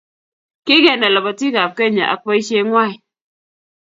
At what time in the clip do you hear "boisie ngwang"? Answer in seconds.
2.25-2.95